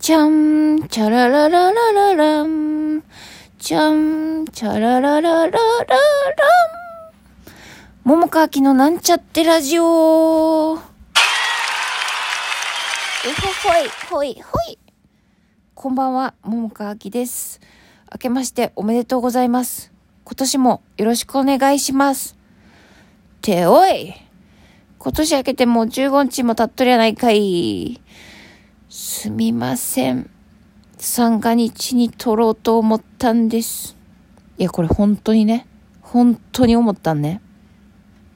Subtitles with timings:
[0.00, 3.04] ちゃん、チャララララララン。
[3.58, 5.60] ちゃん、チャララララララン。
[8.04, 9.82] 桃川きのなんちゃってラジオ。
[9.82, 10.82] うほ
[14.14, 14.78] ほい、ほい、ほい。
[15.74, 17.60] こんばんは、桃川きです。
[18.10, 19.92] 明けましておめでとうございます。
[20.24, 22.38] 今年もよろしくお願いします。
[23.42, 24.14] ておい
[24.98, 28.00] 今年明けてもう15日も経っとりゃないかい。
[28.92, 30.28] すみません。
[30.98, 33.96] 三が日に撮ろうと思ったんです。
[34.58, 35.68] いや、これ本当にね、
[36.00, 37.40] 本当に思ったんね。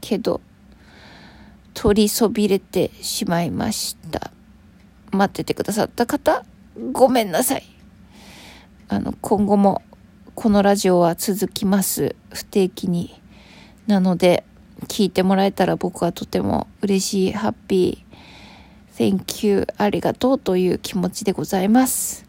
[0.01, 0.41] けど、
[1.75, 4.31] 取りそびれてしまいました。
[5.11, 6.45] 待っててくださった方、
[6.93, 7.65] ごめんなさい。
[8.87, 9.83] あの、今後も
[10.37, 12.15] このラジオは続きます。
[12.33, 13.21] 不定期に。
[13.89, 14.45] なので、
[14.87, 18.04] 聞いてもらえたら僕はとても嬉しい、ハッピー、
[18.97, 22.25] Thank you ありがとうという気持ちでございます。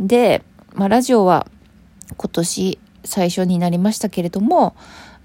[0.00, 0.42] で、
[0.74, 1.46] まあ、ラジオは
[2.16, 4.74] 今年最初になりましたけれども、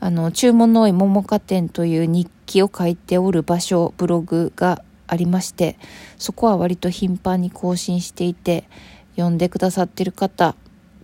[0.01, 5.77] あの、注文の多い桃花店という日記を書いておる場所、ブログがありまして、
[6.17, 8.67] そこは割と頻繁に更新していて、
[9.15, 10.55] 読んでくださってる方、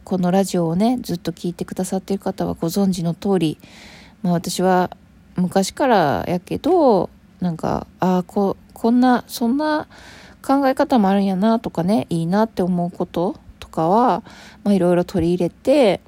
[0.04, 3.58] このラジオをね、ずっと聞いてくださってる方はご存知の通り、
[4.24, 4.92] まあ私は
[5.36, 9.88] 昔からやけど、なんか、ああ、ここんな、そんな
[10.42, 14.24] 考え方もあるんやなとかね、いいなって思うこととかは、
[14.64, 16.02] まあいろいろ取り入れて、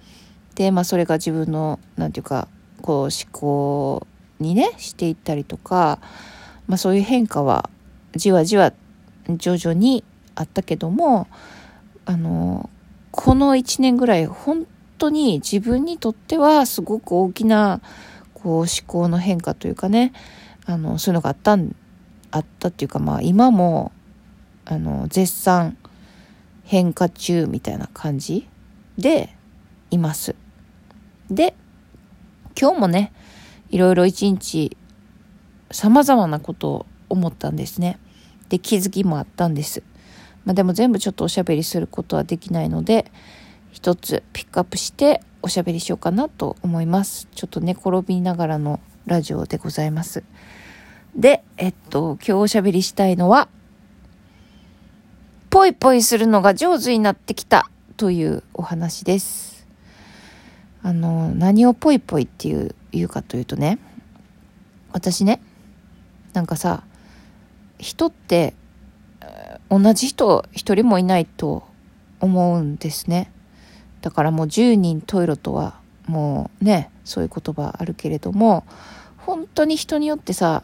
[0.56, 2.48] で、まあそれが自分の、なんていうか、
[2.82, 4.08] こう思考
[4.40, 6.00] にね、していったりとか、
[6.68, 7.70] まあそういう変化は
[8.16, 8.74] じわじわ
[9.28, 10.04] 徐々に
[10.36, 11.28] あったけども、
[12.06, 12.70] あの、
[13.12, 14.66] この1年ぐらい本
[14.98, 17.82] 当に自分にとってはすごく大きな
[18.34, 20.14] こう思考の変化というかね、
[20.70, 21.76] あの、そういうのがあったん
[22.32, 23.92] あったっていうかまあ今も
[24.66, 25.78] あの絶賛
[26.64, 28.48] 変化中みたいな感じ
[28.98, 29.36] で
[29.90, 30.36] います。
[31.30, 31.56] で
[32.60, 33.12] 今日もね
[33.70, 34.76] いろいろ一日
[35.72, 38.00] 様々なことを思ったんですね。
[38.50, 39.84] で気づきもあったんです。
[40.46, 43.12] まあ、でも全部ちょっとおしゃべりすることはできないので
[43.72, 47.28] 一つピックアップしておしゃべりしようかなと思います。
[47.34, 50.24] ちょっと寝転びながらのラジオでございます。
[51.16, 53.50] で、えっと、今日おしゃべりしたいのは、
[55.50, 59.68] ぽいぽいするのが上手になってきたというお話です。
[60.84, 63.80] あの、何をぽいぽいっていう、言うかというとね、
[64.94, 65.42] 私ね、
[66.34, 66.84] なんかさ、
[67.78, 68.54] 人って、
[69.70, 71.64] 同じ人一人もいないと
[72.20, 73.32] 思うんですね。
[74.02, 78.64] だからもう10人トイレとはもうね、そういう言葉あるけれども、
[79.18, 80.64] 本当に人によってさ、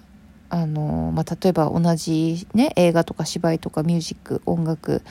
[0.56, 5.02] あの、まあ、例えば同じね、映画とか芝居とかミュージック、音楽、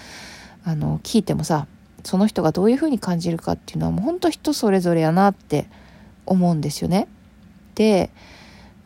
[0.65, 1.67] あの、聞いてもさ、
[2.03, 5.67] その人がどういう風に感じるかっていうのはもうほんと人それぞれやなって
[6.25, 7.09] 思うんですよね。
[7.75, 8.11] で、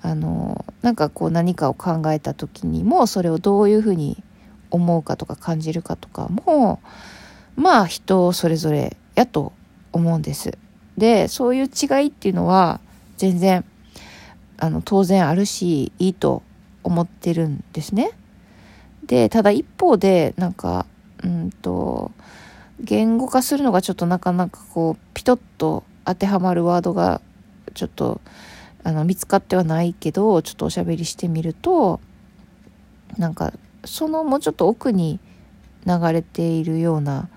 [0.03, 4.21] あの、なんかこう何かを考えた時にもそれをどういう風に
[4.73, 6.81] 思うかとか感じるかとかも、
[7.55, 9.53] まあ人それぞれやと
[9.93, 10.59] 思うんです。
[10.97, 12.81] で、そういう違いっていうのは
[13.17, 13.65] 全然
[14.57, 16.43] あの当然あるしいいと
[16.89, 18.11] 思ってるんですね。
[19.05, 20.87] でただ一方でなんか
[21.23, 22.11] うんと
[22.81, 27.21] 言語化するのがちょっとなかなかこうピトッと当てはまるワードが
[27.75, 28.21] ちょっと
[28.85, 32.01] あの見つかってはないけどちょっとおしゃべりしてみると
[33.17, 33.53] なんか
[33.85, 35.21] そのもうちょっと奥に
[35.87, 37.29] 流れているような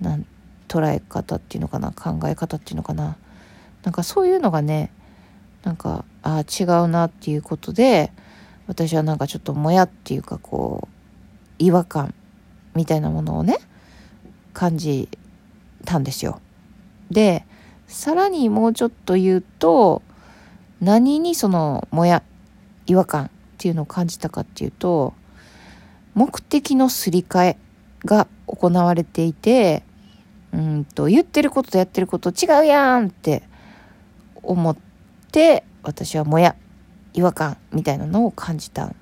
[0.00, 0.26] なん
[0.68, 3.16] 捉え方っていうのかな考え方っていうのかな
[3.82, 4.92] なんかそういうのがね
[5.62, 8.12] なんかああ違うなっていうことで
[8.66, 10.96] 私はなんかちょっともやっていうかこう
[11.58, 12.14] 違和感
[12.74, 13.58] みたいなものをね
[14.52, 15.08] 感じ
[15.84, 16.40] たんですよ。
[17.10, 17.44] で
[17.86, 20.02] さらにもうちょっと言うと
[20.80, 22.22] 何にそのもや
[22.86, 25.14] 違和感っていうのを感じたかっていうと
[26.14, 27.58] 目的のすり替え
[28.04, 29.82] が行われていて
[30.52, 33.42] うんと言ってることとやってること違うやんって
[34.42, 34.76] 思っ
[35.30, 36.56] て私はもや
[37.16, 38.94] 違和感みたいなのを感じたん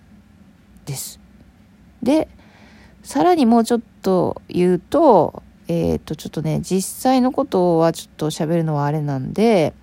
[0.86, 1.20] です。
[2.02, 2.28] で
[3.02, 9.74] さらにもうちょっと言うとえっ、とちょっとね実際のことはちょっと喋るのはあれなんで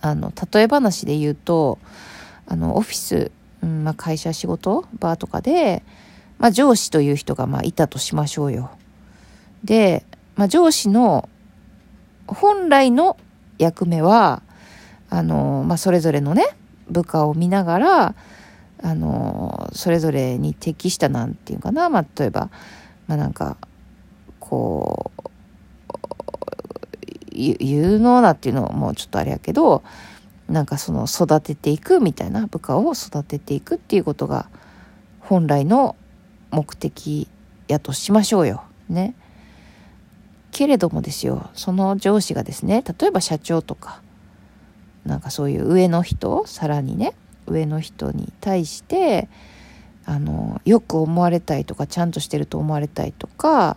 [0.00, 1.78] あの例え話で言うと
[2.46, 3.30] あのオフィス、
[3.62, 5.82] うんまあ、会社仕事バーとかで、
[6.38, 8.70] まあ、上司という人がまあいたとしましょうよ。
[9.64, 10.04] で、
[10.36, 11.28] まあ、上司の
[12.26, 13.16] 本来の
[13.58, 14.42] 役目は
[15.08, 16.44] あの、まあ、それぞれのね、
[16.90, 18.14] 部下を見ながら、
[18.82, 22.50] あの、それぞれに適したなんていうかな、まあ、例えば、
[23.06, 23.56] まあなんか
[24.40, 25.30] こう
[27.34, 29.82] 有能なっていうのもちょっとあれやけど
[30.48, 34.48] なんかその育てていくみたいな部下を育てていくっていうことが
[35.20, 35.96] 本来の
[36.50, 37.26] 目的
[37.66, 38.64] やとしましょうよ。
[38.88, 39.14] ね。
[40.52, 44.02] けれどもですよその上司がですね例えば社長とか
[45.04, 47.14] なんかそういう上の人さらにね
[47.46, 49.28] 上の人に対して
[50.06, 53.76] あのよく思われたいとかちゃんとしてると思われたいとか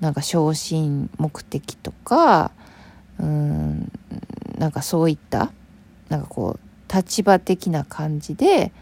[0.00, 2.52] なんか昇進目的とか
[3.18, 3.90] うん
[4.58, 5.52] なんかそういった
[6.08, 8.72] なんかこう立場的な感じで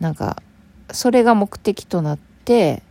[0.00, 0.42] なんか
[0.90, 2.82] それが目的となって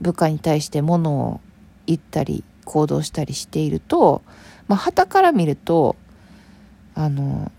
[0.00, 1.40] 部下に対してものを
[1.86, 4.22] 言ったり行動したりしていると
[4.68, 5.96] まあ旗から見ると
[6.96, 7.52] あの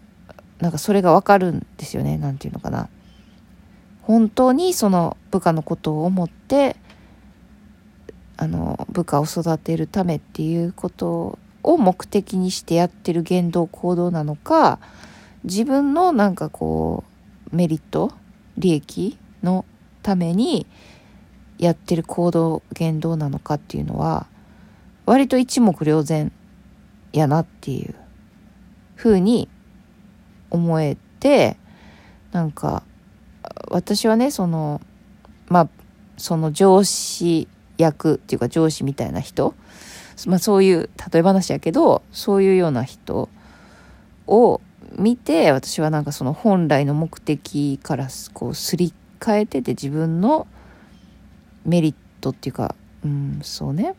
[0.60, 2.89] なんかそれがわかるんですよね何て言うのかな。
[4.01, 6.78] 本当にその部下のことを思って
[8.38, 14.80] あの部下を育てるためっていうことを目的にしてやってる言動行動なのか
[15.44, 17.04] 自分のなんかこ
[17.51, 18.13] うメリット
[18.57, 19.66] 利益の
[20.04, 20.66] ために
[21.60, 24.28] やってる行動言動なのかっていうのは
[25.06, 26.31] 割と一目瞭然
[27.12, 27.94] やなっていう。
[28.98, 29.48] ふうに
[30.50, 31.56] 思えて
[32.34, 32.84] なんか
[33.70, 34.82] 私はねその
[35.48, 35.70] まあ
[36.18, 37.48] その上司
[37.78, 39.54] 役っていうか上司みたいな人、
[40.26, 43.30] まあ、そういう例え話やけどそういうような人
[44.26, 44.62] を
[44.98, 50.48] 見て私はなんかその本来の目的からこうすり替えてて自分の
[51.66, 53.94] メリットっていうかうんそうね。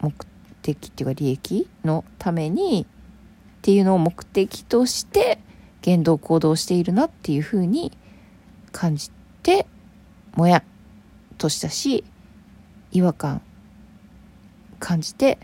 [0.00, 0.12] 目
[0.62, 2.86] 的っていうか利益のために
[3.62, 5.38] っていうのを目的として
[5.82, 7.92] 言動行動しているなっていうふうに
[8.72, 9.12] 感じ
[9.44, 9.68] て
[10.34, 10.64] もやっ
[11.38, 12.02] としたし
[12.90, 13.40] 違和感
[14.80, 15.38] 感じて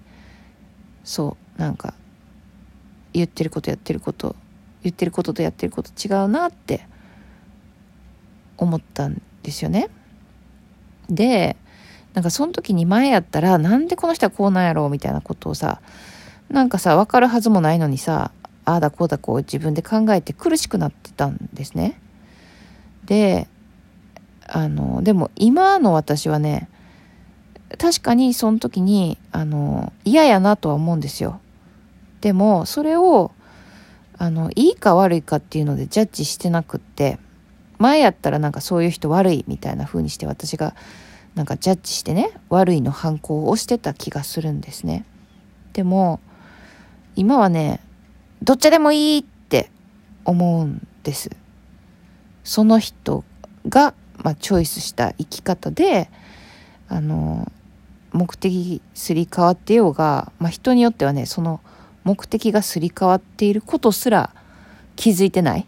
[1.04, 1.94] そうなんか
[3.12, 4.34] 言ってることやってること
[4.82, 6.88] 言ってることとやってること違うなって
[8.56, 9.90] 思ったんですよね。
[11.08, 11.56] で
[12.14, 15.80] なんかその時に前やったらなんでこの人はこうなんやろうみたいなことをさ
[16.50, 18.30] なんかさ分かるはずもないのにさ
[18.64, 22.00] ああだこうだこう自分で考えて苦しくなってたんですね。
[23.04, 23.48] で
[24.46, 26.68] あのでも今の私はね
[27.78, 31.40] 確かにその時にあの嫌やなとは思うんですよ。
[32.20, 33.30] でもそれを
[34.16, 37.18] あのいいか悪いかっていうのでジャッジしてなくって
[37.78, 40.74] 前やったらなんかそういう人悪いみたいな風にして私が
[41.34, 45.04] なんかジャッジしてね悪いの反抗をしてた気がするんですね。
[45.72, 46.20] でも
[47.18, 47.80] 今はね、
[48.44, 49.72] どっちでもいいって
[50.24, 51.30] 思うんです。
[52.44, 53.24] その人
[53.68, 56.10] が、まあ、チョイスした生き方で、
[56.88, 57.50] あの、
[58.12, 61.58] 目的すり替わってようが、まあ、人によってはね、その
[62.04, 64.32] 目的がすり替わっていることすら
[64.94, 65.66] 気づいてない。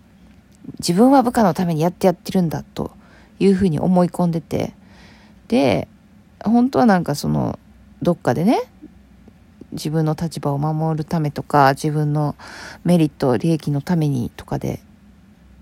[0.79, 2.93] 自分は部下のためにやってやってるんだと
[3.41, 4.73] いうふうに思い込んでて、
[5.49, 5.88] で、
[6.44, 7.58] 本当はなんかその、
[8.02, 8.61] どっかでね、
[9.72, 12.34] 自分の立場を守るためとか自分の
[12.84, 14.81] メリット利益のためにとかで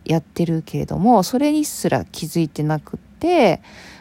[0.04, 3.60] やってるけれどもそれにすら気づいてなくって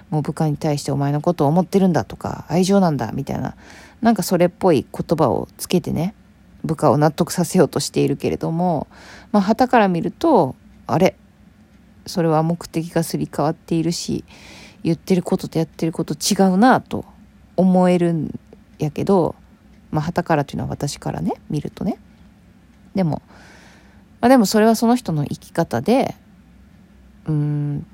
[0.10, 3.56] もう部下に対してお前のことを思ってるんだとか愛情なんだみたいな
[4.02, 6.14] なんかそれっぽい言葉をつけてね
[6.64, 8.88] 部下を納得させようとしているけれども
[9.32, 10.56] まあ旗から見ると
[10.86, 11.16] あれ
[12.06, 14.24] それは目的がすり替わっているし
[14.84, 17.04] 言ってることとやってること違うなと
[17.58, 18.40] 思えるん
[18.80, 19.36] やけど
[19.92, 21.98] まあ、旗からというのは私からね、見るとね。
[22.96, 23.22] でも、
[24.22, 26.16] まあ、でもそれはその人の生き方で、
[27.28, 27.86] うん、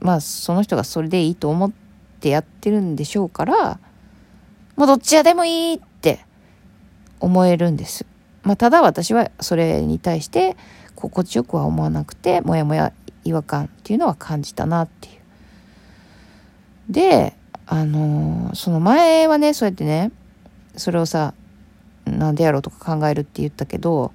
[0.00, 1.72] まあその人がそれでいいと思っ
[2.20, 3.78] てやってるんでしょうから、
[4.76, 6.24] もうどっちやでもいいって
[7.20, 8.06] 思えるんです。
[8.42, 10.56] まあただ私はそれに対して
[10.94, 12.92] 心地よくは思わなくて、もやもや
[13.24, 16.92] 違和感っていうのは感じたなっていう。
[16.92, 17.34] で、
[17.66, 20.12] あのー、その前はね、そうやってね、
[20.76, 21.34] それをさ
[22.04, 24.12] なんでやろうとか考えるって言ったけど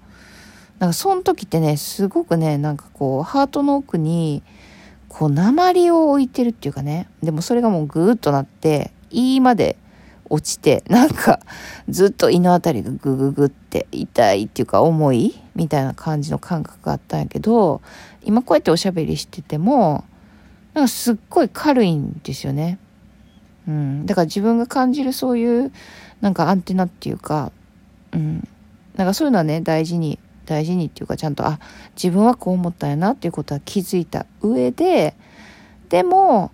[0.79, 4.43] なんかその時ってねすごくねなんかこうハートの奥に
[5.07, 9.77] こう鉛を置いてるっていうかねでもそれがもうグーッとなって胃まで
[10.29, 11.39] 落ちてなんか
[11.89, 17.81] ずっと胃の辺りがグググって痛いっていうか重いみたいな感じの感覚があったんやけど
[18.23, 20.05] 今こうやっておしゃべりしてても
[20.73, 22.77] なんかすっごい軽いんですよね。
[23.67, 25.71] うん、だから自分が感じるそういう
[26.21, 27.51] なんかアンテナっていうか、
[28.11, 28.47] うん、
[28.95, 31.59] なんかそういうのはね大事に大事にっていうかちゃんとあ
[31.95, 35.15] 自分はこう思ったんやなっていうことは気づいた上で
[35.89, 36.51] でも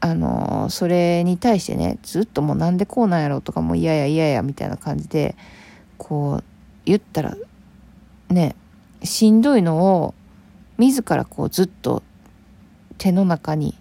[0.00, 5.34] あのそれに対してねずっともうなんでこうなんやろとかもう嫌や嫌やみたいな感じで
[5.96, 6.44] こう
[6.84, 7.36] 言ったら
[8.28, 8.54] ね
[9.02, 10.14] しんどいのを
[10.76, 12.02] 自らこうずっと
[12.98, 13.76] 手の中に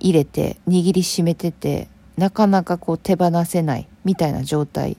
[0.00, 3.88] 入れて握りしめててなかなかこう手放せない。
[4.04, 4.96] みたいな状態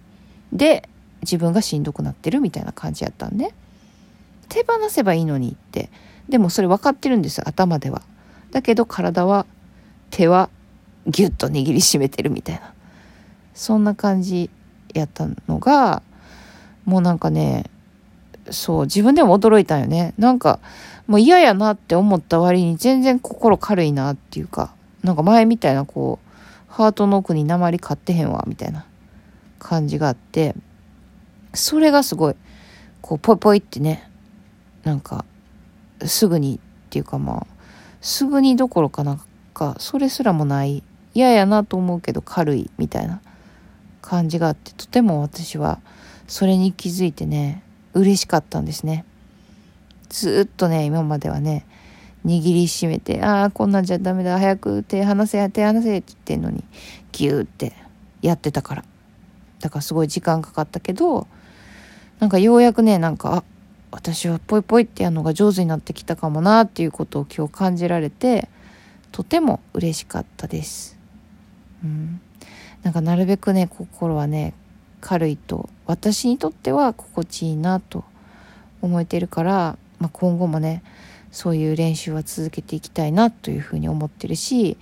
[0.53, 0.87] で
[1.21, 3.53] 自分がしんどくなってるみたいな感じやったんで
[4.47, 5.89] 手放せばいいのにって。
[6.29, 8.03] でもそれ分かってるんです頭では。
[8.51, 9.47] だけど体は
[10.11, 10.49] 手は
[11.07, 12.73] ギュッと握りしめてるみたいな。
[13.55, 14.49] そんな感じ
[14.93, 16.03] やったのが
[16.85, 17.65] もうなんかね
[18.51, 20.13] そう自分でも驚いたんよね。
[20.17, 20.59] なんか
[21.07, 24.71] もう嫌やなって思った割に全然心軽いなっていうか
[25.03, 28.85] なんか前みたいなこうハートの奥に鉛買ってへんわみたいな。
[29.59, 30.55] 感じがあって
[31.53, 32.35] それがすごい
[33.01, 34.09] こうポイポイってね
[34.83, 35.25] なんか
[36.05, 37.47] すぐにっていうかまあ
[38.01, 39.21] すぐにどころかなん
[39.53, 43.21] かそれすらもない嫌やなと思うけど軽いみたいな
[44.01, 45.79] 感じがあってとても私は
[46.27, 47.63] それに気づいてね
[47.93, 49.05] 嬉しかったんですね
[50.07, 51.65] ずっとね今まではね
[52.25, 56.63] 握りしめて、ああ、こんなんじゃダメだ、早く手離せ、手離せって言ってんのに、
[57.11, 57.73] ギューって
[58.21, 58.83] やってたから。
[59.59, 61.27] だからすごい時間かかったけど、
[62.19, 63.43] なんかようやくね、なんか、あ、
[63.91, 68.49] 私はポイポイってやるのが上手になってきたかもなっていうことを今日感じられて、
[69.11, 70.97] とても嬉しかったです。
[71.83, 72.21] うん。
[72.83, 74.53] なんかなるべくね、心はね、
[75.01, 78.03] 軽いと、私にとっては心地いいなと
[78.81, 80.83] 思えてるから、まあ、今後もね、
[81.31, 84.77] そういう練習は続けていきたいなというふうに思ってるし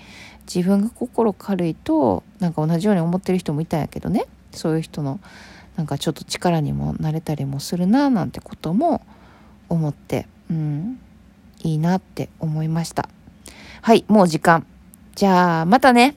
[0.53, 4.25] 自分が心軽いとなんか同じように思ってる人もいたんやけどね
[4.57, 5.19] そういう人の
[5.75, 9.01] なんかちょっと力にもなれたりもするななんてことも
[9.69, 10.99] 思ってうん
[11.63, 13.09] いいなって思いました。
[13.81, 14.65] はいもう時間。
[15.15, 16.15] じゃあまたね。